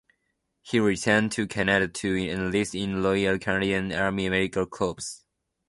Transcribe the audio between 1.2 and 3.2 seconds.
to Canada to enlist in the